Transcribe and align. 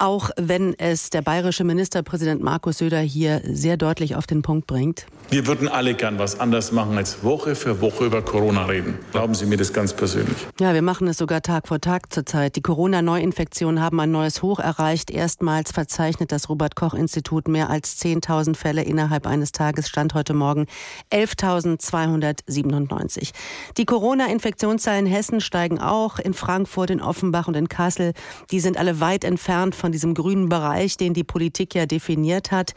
auch 0.00 0.30
wenn 0.36 0.76
es 0.78 1.10
der 1.10 1.22
bayerische 1.22 1.62
Ministerpräsident 1.62 2.42
Markus 2.42 2.78
Söder 2.78 3.00
hier 3.00 3.42
sehr 3.44 3.76
deutlich 3.76 4.16
auf 4.16 4.26
den 4.26 4.42
Punkt 4.42 4.66
bringt? 4.66 5.06
Wir 5.28 5.46
würden 5.46 5.68
alle 5.68 5.94
gern 5.94 6.18
was 6.18 6.40
anders 6.40 6.72
machen 6.72 6.96
als 6.96 7.22
Woche 7.22 7.54
für 7.54 7.80
Woche 7.80 8.06
über 8.06 8.22
Corona 8.22 8.64
reden. 8.64 8.98
Glauben 9.12 9.34
Sie 9.34 9.46
mir 9.46 9.58
das 9.58 9.72
ganz 9.72 9.92
persönlich? 9.92 10.48
Ja, 10.58 10.74
wir 10.74 10.82
machen 10.82 11.06
es 11.06 11.18
sogar 11.18 11.42
Tag 11.42 11.68
vor 11.68 11.80
Tag 11.80 12.12
zurzeit. 12.12 12.56
Die 12.56 12.62
Corona-Neuinfektionen 12.62 13.80
haben 13.80 14.00
ein 14.00 14.10
neues 14.10 14.42
Hoch 14.42 14.58
erreicht. 14.58 15.10
Erstmals 15.10 15.70
verzeichnet 15.70 16.32
das 16.32 16.48
Robert-Koch-Institut 16.48 17.46
mehr 17.46 17.70
als 17.70 18.02
10.000 18.02 18.56
Fälle 18.56 18.82
innerhalb 18.82 19.26
eines 19.26 19.52
Tages. 19.52 19.88
Stand 19.88 20.14
heute 20.14 20.34
Morgen 20.34 20.66
11.297. 21.12 23.30
Die 23.76 23.84
Corona-Infektionszahlen 23.84 25.06
in 25.06 25.12
Hessen 25.12 25.40
steigen 25.40 25.78
auch. 25.78 26.18
In 26.18 26.34
Frankfurt, 26.34 26.90
in 26.90 27.00
Offenbach 27.00 27.46
und 27.46 27.56
in 27.56 27.68
Kassel. 27.68 28.14
Die 28.50 28.60
sind 28.60 28.78
alle 28.78 29.00
weit 29.00 29.24
entfernt 29.24 29.74
von 29.74 29.89
diesem 29.92 30.14
grünen 30.14 30.48
Bereich, 30.48 30.96
den 30.96 31.14
die 31.14 31.24
Politik 31.24 31.74
ja 31.74 31.86
definiert 31.86 32.50
hat. 32.50 32.74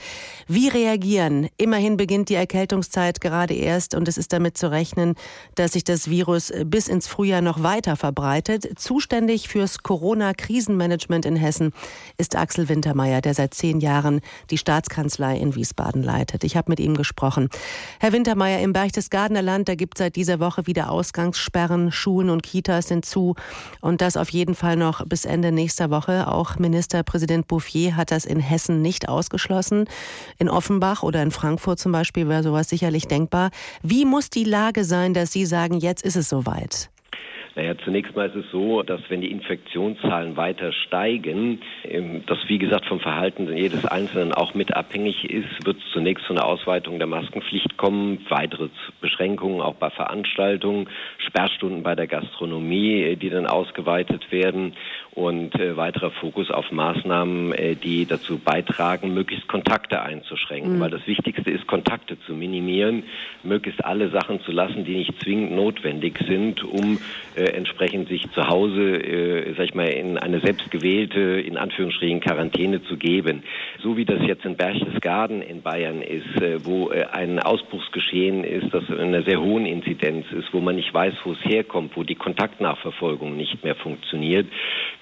Wie 0.48 0.68
reagieren? 0.68 1.48
Immerhin 1.58 1.98
beginnt 1.98 2.30
die 2.30 2.36
Erkältungszeit 2.36 3.22
gerade 3.22 3.54
erst 3.54 3.96
und 3.96 4.08
es 4.08 4.18
ist 4.18 4.34
damit 4.34 4.58
zu 4.58 4.72
rechnen, 4.72 5.16
dass 5.56 5.74
sich 5.74 5.84
das 5.84 6.10
Virus 6.10 6.52
bis 6.66 6.88
ins 6.88 7.08
Frühjahr 7.08 7.42
noch 7.42 7.64
weiter 7.64 7.96
verbreitet. 7.96 8.80
Zuständig 8.80 9.48
fürs 9.48 9.80
Corona-Krisenmanagement 9.80 11.26
in 11.26 11.36
Hessen 11.36 11.72
ist 12.18 12.36
Axel 12.36 12.70
Wintermeyer, 12.70 13.22
der 13.22 13.34
seit 13.34 13.54
zehn 13.54 13.80
Jahren 13.80 14.22
die 14.50 14.58
Staatskanzlei 14.58 15.38
in 15.38 15.56
Wiesbaden 15.56 16.04
leitet. 16.04 16.44
Ich 16.44 16.58
habe 16.58 16.72
mit 16.72 16.80
ihm 16.80 16.96
gesprochen. 16.96 17.50
Herr 18.00 18.14
Wintermeyer, 18.14 18.60
im 18.60 18.74
Berchtesgadener 18.74 19.42
Land, 19.42 19.70
da 19.70 19.76
gibt 19.76 19.98
es 19.98 20.00
seit 20.00 20.16
dieser 20.16 20.40
Woche 20.40 20.68
wieder 20.68 20.90
Ausgangssperren. 20.90 21.92
Schulen 21.92 22.30
und 22.30 22.44
Kitas 22.44 22.88
sind 22.88 23.06
zu 23.06 23.36
und 23.82 24.02
das 24.02 24.18
auf 24.18 24.30
jeden 24.30 24.56
Fall 24.56 24.76
noch 24.76 25.06
bis 25.06 25.26
Ende 25.26 25.52
nächster 25.52 25.90
Woche. 25.90 26.28
Auch 26.28 26.58
Ministerpräsident 27.04 27.48
Bouffier 27.48 27.98
hat 27.98 28.12
das 28.12 28.26
in 28.26 28.40
Hessen 28.40 28.82
nicht 28.82 29.10
ausgeschlossen. 29.10 29.86
In 30.40 30.50
Offenbach 30.50 31.04
oder 31.04 31.22
in 31.22 31.32
Frankfurt 31.32 31.80
zum 31.80 31.92
Beispiel 31.92 32.30
wäre 32.30 32.44
sowas 32.44 32.70
sicherlich 32.70 33.08
denkbar. 33.08 33.52
Wie 33.82 34.06
muss 34.06 34.30
die 34.30 34.46
Lage 34.46 34.86
sein, 34.86 35.14
dass 35.14 35.34
Sie 35.34 35.46
sagen, 35.46 35.78
jetzt 35.80 36.06
ist 36.06 36.16
es 36.16 36.30
soweit? 36.30 36.90
Naja, 37.56 37.76
zunächst 37.84 38.16
mal 38.16 38.28
ist 38.28 38.36
es 38.36 38.52
so, 38.52 38.82
dass 38.82 39.02
wenn 39.10 39.22
die 39.22 39.30
Infektionszahlen 39.30 40.36
weiter 40.38 40.72
steigen, 40.72 41.62
ähm, 41.84 42.24
das 42.26 42.40
wie 42.48 42.58
gesagt 42.58 42.88
vom 42.88 43.00
Verhalten 43.00 43.48
jedes 43.56 43.86
Einzelnen 43.86 44.34
auch 44.34 44.56
mit 44.56 44.76
abhängig 44.76 45.30
ist, 45.30 45.64
wird 45.64 45.78
es 45.78 45.84
zunächst 45.94 46.26
zu 46.26 46.34
einer 46.34 46.46
Ausweitung 46.46 46.98
der 46.98 47.08
Maskenpflicht 47.08 47.78
kommen, 47.78 48.26
weitere 48.30 48.70
Beschränkungen 49.02 49.62
auch 49.62 49.76
bei 49.76 49.92
Veranstaltungen, 49.92 50.90
Sperrstunden 51.20 51.84
bei 51.84 51.94
der 51.94 52.08
Gastronomie, 52.08 53.04
äh, 53.04 53.16
die 53.18 53.30
dann 53.30 53.46
ausgeweitet 53.46 54.32
werden 54.32 54.74
und 55.16 55.54
äh, 55.60 55.78
weiterer 55.78 56.12
Fokus 56.12 56.50
auf 56.50 56.72
Maßnahmen, 56.72 57.54
äh, 57.54 57.76
die 57.76 58.06
dazu 58.06 58.40
beitragen, 58.40 59.14
möglichst 59.14 59.48
Kontakte 59.48 60.02
einzuschränken. 60.02 60.78
Mhm. 60.78 60.80
Weil 60.80 60.90
das 60.90 61.06
Wichtigste 61.06 61.52
ist, 61.52 61.68
Kontakte 61.68 62.20
zu 62.26 62.34
minimieren, 62.34 63.04
möglichst 63.44 63.86
alle 63.86 64.10
Sachen 64.10 64.42
zu 64.42 64.52
lassen, 64.52 64.86
die 64.86 64.96
nicht 64.96 65.22
zwingend 65.22 65.52
notwendig 65.52 66.20
sind, 66.28 66.64
um 66.64 66.98
äh, 67.36 67.44
entsprechend 67.44 68.10
sich 68.10 68.30
zu 68.32 68.48
Hause, 68.48 68.96
äh, 68.96 69.54
sag 69.56 69.66
ich 69.66 69.76
mal, 69.76 69.88
in 69.88 70.18
eine 70.18 70.40
selbstgewählte, 70.40 71.20
in 71.20 71.58
Anführungsstrichen, 71.58 72.20
Quarantäne 72.20 72.84
zu 72.84 72.98
geben. 72.98 73.44
So 73.84 73.98
wie 73.98 74.06
das 74.06 74.22
jetzt 74.26 74.46
in 74.46 74.56
Berchtesgaden 74.56 75.44
in 75.44 75.62
Bayern 75.62 76.02
ist, 76.02 76.42
äh, 76.42 76.66
wo 76.66 76.90
äh, 76.90 77.06
ein 77.12 77.40
Ausbruchsgeschehen 77.40 78.44
ist, 78.44 78.74
das 78.74 78.90
in 78.90 79.00
einer 79.00 79.24
sehr 79.24 79.40
hohen 79.40 79.68
Inzidenz 79.68 80.26
ist, 80.32 80.52
wo 80.54 80.60
man 80.60 80.76
nicht 80.76 80.92
weiß, 80.92 81.14
wo 81.24 81.34
es 81.34 81.46
herkommt, 81.46 81.96
wo 81.96 82.04
die 82.04 82.16
Kontaktnachverfolgung 82.16 83.38
nicht 83.38 83.64
mehr 83.64 83.76
funktioniert, 83.76 84.48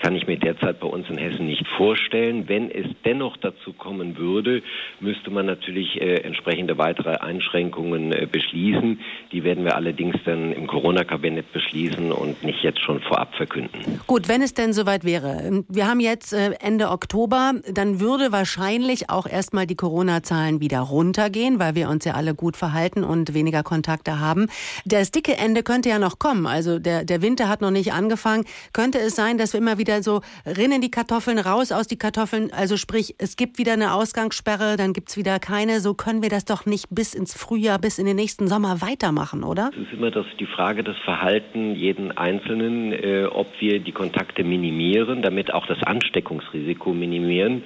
kann 0.02 0.16
ich 0.16 0.28
mir 0.28 0.38
derzeit 0.38 0.80
bei 0.80 0.88
uns 0.88 1.08
in 1.10 1.18
Hessen 1.18 1.46
nicht 1.46 1.68
vorstellen. 1.78 2.50
Wenn 2.50 2.72
es 2.72 2.88
dennoch 3.06 3.38
dazu 3.38 3.72
kommen 3.74 4.18
würde, 4.18 4.64
müsste 5.00 5.30
man 5.30 5.46
natürlich 5.46 6.02
äh, 6.02 6.16
entsprechende 6.22 6.78
weitere 6.78 7.18
Einschränkungen 7.18 8.12
äh, 8.12 8.28
beschließen. 8.30 9.00
Die 9.32 9.44
werden 9.44 9.64
wir 9.64 9.76
allerdings 9.76 10.16
dann 10.26 10.52
im 10.54 10.68
Corona-Kabinett 10.68 11.52
beschließen 11.54 12.12
und 12.12 12.44
nicht 12.44 12.64
jetzt 12.64 12.82
schon 12.82 13.00
vorab 13.02 13.36
verkünden. 13.36 14.02
Gut, 14.08 14.28
wenn 14.28 14.42
es 14.42 14.54
denn 14.54 14.74
soweit 14.74 15.04
wäre. 15.04 15.64
Wir 15.70 15.88
haben 15.88 16.00
jetzt 16.00 16.34
äh, 16.34 16.52
Ende 16.60 16.90
Oktober, 16.90 17.54
dann 17.72 18.00
würde 18.00 18.32
wahrscheinlich 18.32 19.10
auch 19.10 19.28
erstmal 19.28 19.68
die 19.68 19.76
Corona-Zahlen 19.76 20.60
wieder 20.60 20.80
runtergehen, 20.80 21.60
weil 21.60 21.76
wir 21.76 21.90
uns 21.90 22.06
ja 22.06 22.14
alle 22.14 22.34
gut 22.34 22.58
verhalten 22.58 23.04
und 23.04 23.34
weniger 23.34 23.64
Kontakte 23.64 24.20
haben. 24.20 24.48
Das 24.86 25.12
dicke 25.12 25.38
Ende 25.38 25.64
könnte 25.64 25.90
ja 25.90 26.00
noch 26.00 26.18
kommen. 26.18 26.48
Also 26.48 26.80
der, 26.80 27.06
der 27.06 27.22
Winter 27.22 27.50
hat 27.50 27.62
noch 27.62 27.72
nicht 27.72 27.94
angefangen. 27.94 28.46
Könnte 28.74 28.98
es 29.00 29.16
sein, 29.16 29.38
dass 29.38 29.54
wir 29.54 29.60
immer 29.60 29.78
wieder 29.78 29.91
wieder 29.92 30.04
so 30.04 30.22
rinnen 30.46 30.82
die 30.82 30.92
Kartoffeln, 30.92 31.38
raus 31.38 31.72
aus 31.72 31.88
die 31.88 31.98
Kartoffeln. 31.98 32.52
Also 32.54 32.78
sprich, 32.78 33.16
es 33.18 33.36
gibt 33.36 33.58
wieder 33.58 33.74
eine 33.74 33.94
Ausgangssperre, 33.94 34.78
dann 34.78 34.94
gibt 34.94 35.10
es 35.10 35.18
wieder 35.18 35.40
keine. 35.40 35.82
So 35.82 35.94
können 35.94 36.22
wir 36.22 36.30
das 36.30 36.46
doch 36.46 36.66
nicht 36.66 36.88
bis 36.90 37.14
ins 37.14 37.38
Frühjahr, 37.38 37.78
bis 37.78 38.00
in 38.00 38.06
den 38.06 38.16
nächsten 38.16 38.48
Sommer 38.48 38.82
weitermachen, 38.82 39.44
oder? 39.44 39.72
Es 39.74 39.88
ist 39.88 39.94
immer 39.94 40.12
das, 40.12 40.26
die 40.40 40.46
Frage 40.46 40.84
des 40.84 40.98
Verhalten 41.00 41.76
jeden 41.76 42.18
Einzelnen, 42.18 42.94
äh, 42.94 43.26
ob 43.26 43.48
wir 43.60 43.80
die 43.80 43.92
Kontakte 43.92 44.44
minimieren, 44.44 45.22
damit 45.22 45.54
auch 45.54 45.68
das 45.68 45.84
Ansteckungsrisiko 45.84 46.94
minimieren. 46.94 47.64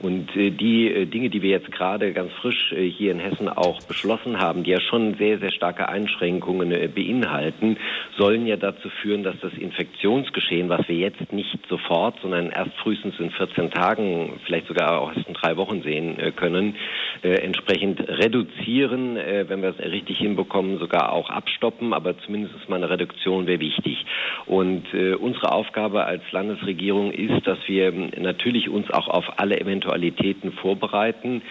Und 0.00 0.34
äh, 0.36 0.50
die 0.50 0.88
äh, 0.88 1.06
Dinge, 1.06 1.28
die 1.28 1.42
wir 1.42 1.50
jetzt 1.50 1.70
gerade 1.72 2.12
ganz 2.12 2.32
frisch 2.40 2.72
äh, 2.72 2.88
hier 2.88 3.12
in 3.12 3.18
Hessen 3.18 3.48
auch 3.48 3.82
beschlossen 3.82 4.38
haben, 4.38 4.64
die 4.64 4.70
ja 4.70 4.80
schon 4.80 5.14
sehr, 5.14 5.38
sehr 5.38 5.52
starke 5.52 5.88
Einschränkungen 5.88 6.72
äh, 6.72 6.88
beinhalten, 6.92 7.76
sollen 8.16 8.46
ja 8.46 8.56
dazu 8.56 8.88
führen, 9.02 9.22
dass 9.22 9.38
das 9.40 9.52
Infektionsgeschehen, 9.54 10.68
was 10.68 10.88
wir 10.88 10.96
jetzt 10.96 11.32
nicht 11.32 11.50
sofort, 11.68 12.16
sondern 12.22 12.50
erst 12.50 12.76
frühestens 12.78 13.18
in 13.18 13.30
14 13.30 13.70
Tagen, 13.70 14.40
vielleicht 14.44 14.66
sogar 14.66 15.00
auch 15.00 15.14
erst 15.14 15.28
in 15.28 15.34
drei 15.34 15.56
Wochen 15.56 15.82
sehen 15.82 16.18
äh, 16.18 16.32
können, 16.32 16.76
äh, 17.22 17.42
entsprechend 17.42 18.00
reduzieren, 18.08 19.16
äh, 19.16 19.44
wenn 19.48 19.62
wir 19.62 19.70
es 19.70 19.78
richtig 19.78 20.18
hinbekommen, 20.18 20.78
sogar 20.78 21.12
auch 21.12 21.30
abstoppen, 21.30 21.92
aber 21.92 22.18
zumindest 22.18 22.68
mal 22.68 22.76
eine 22.76 22.90
Reduktion 22.90 23.46
wäre 23.46 23.60
wichtig. 23.60 24.04
Und 24.46 24.86
unsere 25.20 25.52
Aufgabe 25.52 26.04
als 26.04 26.22
Landesregierung 26.32 27.12
ist, 27.12 27.46
dass 27.46 27.58
wir 27.66 27.92
natürlich 27.92 28.68
uns 28.68 28.90
auch 28.90 29.08
auf 29.08 29.38
alle 29.38 29.60
Eventualitäten 29.60 30.52
vorbereiten. 30.52 31.42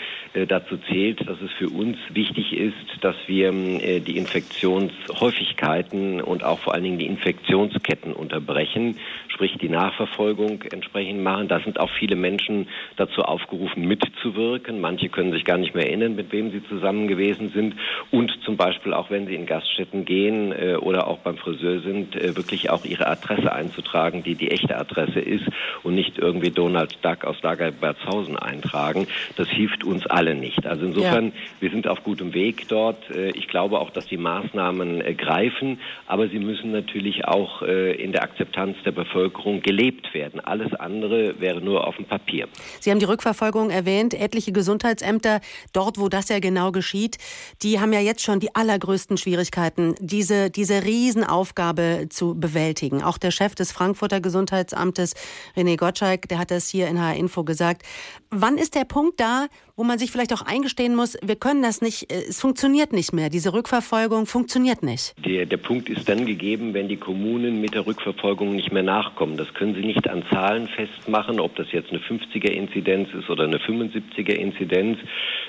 dazu 0.47 0.78
zählt, 0.78 1.28
dass 1.28 1.41
es 1.41 1.51
für 1.53 1.69
uns 1.69 1.97
wichtig 2.09 2.53
ist, 2.53 2.75
dass 3.01 3.16
wir 3.28 3.51
die 3.51 4.17
Infektionshäufigkeiten 4.17 6.22
und 6.22 6.44
auch 6.44 6.59
vor 6.59 6.73
allen 6.73 6.84
Dingen 6.84 6.99
die 6.99 7.07
Infektionsketten 7.07 8.13
unterbrechen, 8.13 8.97
sprich 9.28 9.57
die 9.59 9.69
Nachverfolgung 9.69 10.06
Strafverfolgung 10.07 10.63
entsprechend 10.72 11.22
machen. 11.22 11.47
Da 11.47 11.59
sind 11.59 11.79
auch 11.79 11.90
viele 11.90 12.16
Menschen 12.16 12.68
dazu 12.95 13.22
aufgerufen, 13.22 13.88
mitzuwirken. 13.88 14.81
Manche 14.81 15.09
können 15.09 15.31
sich 15.31 15.45
gar 15.45 15.57
nicht 15.57 15.75
mehr 15.75 15.88
erinnern, 15.88 16.16
mit 16.16 16.31
wem 16.31 16.51
sie 16.51 16.63
zusammen 16.68 17.07
gewesen 17.07 17.51
sind. 17.53 17.75
Und 18.12 18.31
zum 18.44 18.57
Beispiel 18.57 18.94
auch, 18.94 19.09
wenn 19.09 19.28
sie 19.28 19.35
in 19.35 19.46
Gaststätten 19.46 20.06
gehen 20.06 20.51
äh, 20.51 20.75
oder 20.75 21.07
auch 21.07 21.19
beim 21.19 21.38
Friseur 21.38 21.81
sind, 21.81 22.16
äh, 22.16 22.35
wirklich 22.35 22.69
auch 22.69 22.85
ihre 22.85 23.07
Adresse 23.07 23.51
einzutragen, 23.51 24.23
die 24.23 24.35
die 24.35 24.51
echte 24.51 24.78
Adresse 24.78 25.19
ist 25.19 25.46
und 25.84 25.96
nicht 25.96 26.17
irgendwie 26.17 26.51
Donald 26.51 26.97
Duck 27.01 27.25
aus 27.25 27.40
Dagerbertshausen 27.41 28.38
eintragen. 28.38 29.07
Das 29.35 29.50
hilft 29.50 29.84
uns 29.84 30.06
alle 30.07 30.35
nicht. 30.35 30.66
Also 30.66 30.85
insofern, 30.85 31.28
ja. 31.28 31.31
wir 31.59 31.69
sind 31.69 31.88
auf 31.88 32.03
gutem 32.03 32.34
Weg 32.34 32.67
dort. 32.67 33.09
Äh, 33.12 33.29
ich 33.31 33.47
glaube 33.47 33.79
auch, 33.79 33.90
dass 33.91 34.06
die 34.06 34.17
Maßnahmen 34.17 35.01
äh, 35.01 35.13
greifen, 35.13 35.79
aber 36.06 36.28
sie 36.28 36.40
müssen 36.40 36.72
natürlich 36.72 37.25
auch 37.25 37.62
äh, 37.62 37.94
in 37.94 38.12
der 38.12 38.23
Akzeptanz 38.23 38.78
der 38.85 38.91
Bevölkerung 38.91 39.62
gelebt 39.62 39.97
gelebt 39.97 40.13
werden. 40.13 40.40
Alles 40.40 40.74
andere 40.74 41.40
wäre 41.40 41.62
nur 41.62 41.88
auf 41.88 41.96
dem 41.96 42.06
Papier. 42.06 42.47
Sie 42.80 42.91
haben 42.91 43.00
die 43.00 43.06
Rückverfolgung 43.06 43.69
erwähnt. 43.69 44.13
Etliche 44.13 44.52
Gesundheitsämter, 44.52 45.41
dort, 45.74 45.97
wo 46.00 46.09
das 46.09 46.30
ja 46.30 46.40
genau 46.40 46.72
geschieht, 46.72 47.18
die 47.62 47.80
haben 47.80 47.94
ja 47.94 48.00
jetzt 48.00 48.22
schon 48.22 48.40
die 48.40 48.56
allergrößten 48.56 49.18
Schwierigkeiten, 49.18 49.96
diese, 50.00 50.50
diese 50.50 50.84
Riesenaufgabe 50.84 52.08
zu 52.09 52.35
bewältigen. 52.35 53.03
Auch 53.03 53.18
der 53.18 53.31
Chef 53.31 53.56
des 53.56 53.72
Frankfurter 53.72 54.22
Gesundheitsamtes, 54.22 55.13
René 55.56 55.78
Gottschalk, 55.78 56.28
der 56.29 56.40
hat 56.40 56.52
das 56.52 56.68
hier 56.68 56.88
in 56.88 57.00
HR 57.00 57.16
Info 57.16 57.44
gesagt. 57.44 57.84
Wann 58.29 58.58
ist 58.58 58.76
der 58.76 58.85
Punkt 58.85 59.20
da, 59.20 59.47
wo 59.78 59.84
man 59.84 59.99
sich 59.99 60.11
vielleicht 60.11 60.34
auch 60.34 60.41
eingestehen 60.41 60.96
muss, 60.96 61.17
wir 61.23 61.35
können 61.35 61.61
das 61.61 61.82
nicht, 61.82 62.11
äh, 62.11 62.23
es 62.28 62.41
funktioniert 62.41 62.94
nicht 62.94 63.14
mehr. 63.14 63.29
Diese 63.29 63.53
Rückverfolgung 63.53 64.26
funktioniert 64.26 64.82
nicht. 64.84 65.14
Der, 65.23 65.46
der 65.46 65.58
Punkt 65.58 65.88
ist 65.88 66.09
dann 66.09 66.26
gegeben, 66.26 66.73
wenn 66.73 66.88
die 66.90 66.97
Kommunen 66.97 67.61
mit 67.61 67.76
der 67.76 67.85
Rückverfolgung 67.85 68.55
nicht 68.55 68.72
mehr 68.72 68.84
nachkommen. 68.84 69.38
Das 69.38 69.53
können 69.53 69.76
sie 69.78 69.85
nicht 69.85 70.09
an 70.09 70.24
Zahlen 70.32 70.68
festmachen, 70.68 71.40
ob 71.40 71.56
das 71.56 71.72
jetzt 71.72 71.91
eine 71.91 72.00
50er-Inzidenz 72.00 73.14
ist 73.14 73.29
oder 73.29 73.46
eine 73.46 73.58
75er-Inzidenz. 73.58 74.97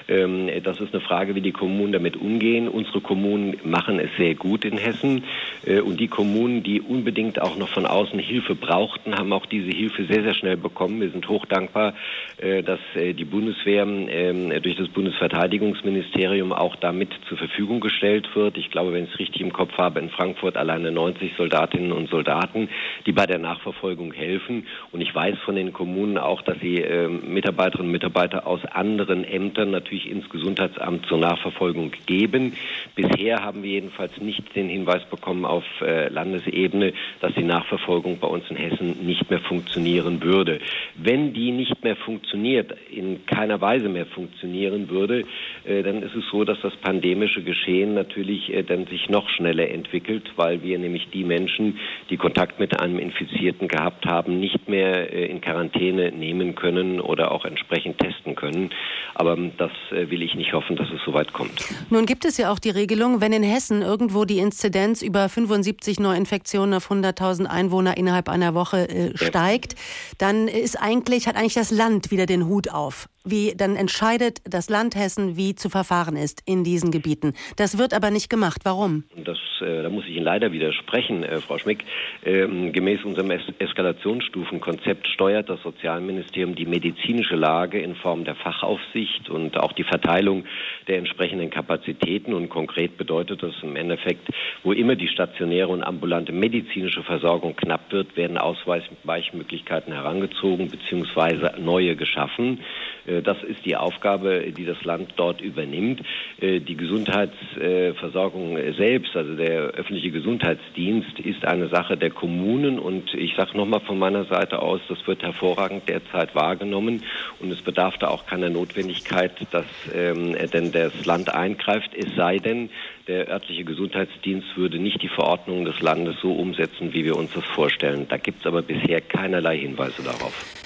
Ähm, 0.09 0.51
das 0.63 0.81
ist 0.81 0.95
eine 0.95 1.01
Frage, 1.01 1.35
wie 1.35 1.41
die 1.41 1.53
Kommunen 1.53 1.93
damit 1.93 2.17
umgehen. 2.17 2.69
Unsere 2.69 3.01
Kommunen 3.01 3.57
machen 3.65 3.99
es 3.99 4.11
sehr 4.17 4.35
gut 4.35 4.65
in 4.65 4.77
Hessen. 4.77 5.25
Äh, 5.69 5.81
und 5.81 6.00
die 6.00 6.09
Kommunen, 6.09 6.62
die 6.62 6.81
unbedingt 6.81 7.41
auch 7.41 7.56
noch 7.56 7.69
von 7.69 7.87
außen 7.87 8.19
Hilfe 8.19 8.55
brauchten, 8.55 9.15
haben 9.15 9.32
auch 9.32 9.47
diese 9.47 9.70
Hilfe 9.70 10.06
sehr, 10.06 10.23
sehr 10.23 10.35
schnell 10.35 10.56
bekommen. 10.56 11.00
Wir 11.00 11.11
sind 11.11 11.29
hochdankbar, 11.29 11.94
dass 12.38 12.79
die 12.94 13.25
Bundeswehr 13.25 13.82
ähm, 13.82 14.53
durch 14.62 14.76
das 14.76 14.88
Bundesverteidigungsministerium 14.88 16.53
auch 16.53 16.76
damit 16.76 17.11
zur 17.29 17.37
Verfügung 17.37 17.81
gestellt 17.81 18.29
wird. 18.35 18.56
Ich 18.56 18.70
glaube, 18.70 18.93
wenn 18.93 19.05
ich 19.05 19.12
es 19.12 19.19
richtig 19.19 19.41
im 19.41 19.53
Kopf 19.53 19.76
habe, 19.76 20.00
in 20.00 20.11
Frankfurt 20.11 20.56
alleine 20.56 20.93
90 20.93 21.32
Soldatinnen 21.37 21.93
und 21.93 22.09
Soldaten, 22.09 22.69
die 23.06 23.12
bei 23.12 23.26
der 23.26 23.38
Nachverfolgung 23.38 24.12
helfen. 24.12 24.67
Und 24.93 25.00
ich 25.00 25.14
weiß 25.14 25.38
von 25.44 25.56
den 25.56 25.73
Kommunen 25.73 26.19
auch, 26.19 26.43
dass 26.43 26.59
sie 26.61 26.76
ähm, 26.76 27.32
Mitarbeiterinnen 27.32 27.88
und 27.88 27.93
Mitarbeiter 27.93 28.47
aus 28.47 28.64
anderen 28.64 29.25
Ämtern 29.25 29.71
natürlich 29.71 30.09
ins 30.11 30.29
Gesundheitsamt 30.29 31.06
zur 31.06 31.19
Nachverfolgung 31.19 31.93
geben. 32.06 32.55
Bisher 32.94 33.43
haben 33.43 33.62
wir 33.62 33.71
jedenfalls 33.71 34.17
nicht 34.19 34.55
den 34.55 34.69
Hinweis 34.69 35.05
bekommen 35.05 35.44
auf 35.59 35.65
äh, 35.81 36.09
Landesebene, 36.09 36.93
dass 37.21 37.35
die 37.35 37.43
Nachverfolgung 37.43 38.19
bei 38.19 38.29
uns 38.29 38.45
in 38.49 38.57
Hessen 38.57 39.05
nicht 39.05 39.29
mehr 39.29 39.41
funktionieren 39.41 40.23
würde. 40.23 40.61
Wenn 40.97 41.33
die 41.33 41.51
nicht 41.51 41.83
mehr 41.83 41.97
funktioniert, 41.97 42.75
in 42.91 43.27
keiner 43.27 43.61
Weise 43.61 43.89
mehr 43.89 44.07
funktionieren 44.07 44.89
würde, 44.89 45.25
äh, 45.65 45.83
dann 45.83 46.03
ist 46.03 46.15
es 46.15 46.25
so, 46.31 46.45
dass 46.45 46.61
das 46.63 46.75
pandemische 46.77 47.43
Geschehen 47.43 47.95
natürlich 47.95 48.53
äh, 48.53 48.63
dann 48.63 48.87
sich 48.87 49.09
noch 49.09 49.29
schneller 49.31 49.69
entwickelt, 49.69 50.33
weil 50.37 50.63
wir 50.63 50.79
nämlich 50.79 51.09
die 51.11 51.25
Menschen, 51.25 51.79
die 52.09 52.17
Kontakt 52.17 52.61
mit 52.61 52.79
einem 52.81 52.99
Infizierten 52.99 53.67
gehabt 53.67 54.07
haben, 54.07 54.39
nicht 54.39 54.69
mehr 54.69 55.13
in 55.13 55.41
Quarantäne 55.41 56.13
nehmen 56.13 56.55
können 56.55 57.01
oder 57.01 57.33
auch 57.33 57.45
entsprechend 57.45 57.99
testen 57.99 58.37
können. 58.37 58.71
Aber 59.15 59.37
ähm, 59.37 59.53
das 59.59 59.73
will 59.91 60.23
ich 60.23 60.35
nicht 60.35 60.53
hoffen, 60.53 60.77
dass 60.77 60.89
es 60.91 61.01
so 61.05 61.13
weit 61.15 61.33
kommt. 61.33 61.65
Nun 61.91 62.07
gibt 62.07 62.25
es 62.25 62.37
ja 62.39 62.53
auch 62.53 62.59
die 62.59 62.71
Regelung, 62.71 63.21
wenn 63.21 63.33
in 63.33 63.43
Hessen 63.43 63.83
irgendwo 63.83 64.25
die 64.25 64.39
Inzidenz 64.39 65.03
über 65.03 65.29
75 65.46 66.00
Neuinfektionen 66.00 66.75
auf 66.75 66.90
100.000 66.90 67.46
Einwohner 67.46 67.96
innerhalb 67.96 68.29
einer 68.29 68.55
Woche 68.55 68.88
äh, 68.88 69.17
steigt, 69.17 69.76
dann 70.19 70.49
ist 70.49 70.81
eigentlich, 70.81 71.29
hat 71.29 71.37
eigentlich 71.37 71.55
das 71.55 71.70
Land 71.70 72.11
wieder 72.11 72.26
den 72.26 72.46
Hut 72.46 72.70
auf. 72.70 73.08
Wie 73.25 73.55
dann 73.56 73.76
entscheidet 73.76 74.38
das 74.44 74.70
Land 74.70 74.94
Hessen, 74.94 75.37
wie 75.37 75.55
zu 75.55 75.69
verfahren 75.69 76.17
ist 76.17 76.43
in 76.47 76.65
diesen 76.65 76.91
Gebieten. 76.91 77.35
Das 77.56 77.79
wird 77.79 77.93
aber 77.93 78.11
nicht 78.11 78.31
gemacht. 78.31 78.61
Warum? 78.65 79.05
Das, 79.17 79.38
äh, 79.61 79.82
da 79.82 79.91
muss 79.91 80.05
ich 80.05 80.17
Ihnen 80.17 80.25
leider 80.25 80.53
widersprechen, 80.53 81.25
äh, 81.25 81.41
Frau 81.41 81.59
Schmick. 81.59 81.85
Ähm, 82.25 82.73
gemäß 82.73 83.05
unserem 83.05 83.31
es 83.31 83.43
Eskalationsstufenkonzept 83.59 85.09
steuert 85.09 85.49
das 85.49 85.61
Sozialministerium 85.62 86.55
die 86.55 86.67
medizinische 86.67 87.37
Lage 87.37 87.81
in 87.81 87.97
Form 87.97 88.25
der 88.25 88.37
Fachaufsicht 88.37 89.29
und 89.29 89.56
auch 89.59 89.73
die 89.73 89.85
Verteilung 89.85 90.44
der 90.87 90.99
entsprechenden 90.99 91.50
Kapazitäten. 91.50 92.35
Und 92.35 92.49
konkret 92.49 92.97
bedeutet 92.97 93.43
das 93.43 93.55
im 93.62 93.76
Endeffekt, 93.76 94.29
wo 94.62 94.73
immer 94.73 94.97
die 94.97 95.09
stationäre 95.09 95.69
und 95.69 95.82
ambulante 95.82 96.32
medizinische 96.32 97.03
Versorgung 97.03 97.56
knapp 97.56 97.93
wird, 97.93 98.17
werden 98.17 98.38
Ausweichmöglichkeiten 98.38 99.93
herangezogen 99.93 100.69
bzw. 100.69 101.61
neue 101.61 101.97
geschaffen. 101.97 102.61
Äh, 103.09 103.23
das 103.23 103.43
ist 103.43 103.65
die 103.65 103.77
Aufgabe, 103.77 104.53
die 104.57 104.65
das 104.65 104.85
Land 104.85 105.15
dort 105.17 105.41
übernimmt. 105.41 106.03
Äh, 106.41 106.61
die 106.61 106.77
Gesundheitsversorgung 106.77 108.59
selbst, 108.77 109.17
also 109.17 109.35
der 109.35 109.71
öffentliche 109.71 110.11
Gesundheitsdienst, 110.11 111.19
ist 111.21 111.45
eine 111.45 111.69
Sache 111.69 111.97
der 111.97 112.11
Kommunen. 112.11 112.79
Und 112.79 113.15
ich 113.15 113.35
sage 113.37 113.57
nochmal 113.57 113.81
von 113.81 113.99
meiner 113.99 114.25
Seite 114.25 114.61
aus, 114.61 114.81
das 114.89 115.07
wird 115.07 115.23
hervorragend 115.23 115.89
derzeit 115.89 116.35
wahrgenommen. 116.35 117.03
Und 117.41 117.51
es 117.51 117.63
bedarf 117.63 117.97
da 117.99 118.09
auch 118.09 118.27
keiner 118.27 118.51
Notwendigkeit, 118.51 119.33
dass 119.51 119.67
ähm, 119.95 120.37
denn 120.53 120.73
das 120.73 121.05
Land 121.05 121.35
eingreift. 121.35 121.91
Es 121.95 122.15
sei 122.17 122.39
denn, 122.39 122.71
der 123.07 123.29
örtliche 123.29 123.65
Gesundheitsdienst 123.65 124.57
würde 124.57 124.79
nicht 124.79 125.03
die 125.03 125.09
Verordnungen 125.09 125.65
des 125.65 125.81
Landes 125.81 126.17
so 126.21 126.33
umsetzen, 126.33 126.93
wie 126.93 127.05
wir 127.05 127.17
uns 127.17 127.33
das 127.33 127.45
vorstellen. 127.45 128.07
Da 128.09 128.19
gibt 128.19 128.41
es 128.41 128.47
aber 128.47 128.63
bisher 128.63 129.01
keinerlei 129.01 129.59
Hinweise 129.59 130.03
darauf. 130.03 130.55